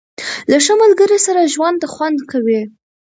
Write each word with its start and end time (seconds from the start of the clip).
•له 0.51 0.57
ښه 0.65 0.73
ملګري 0.81 1.17
سره 1.27 1.51
ژوند 1.53 1.81
خوند 1.93 2.19
کوي. 2.31 2.61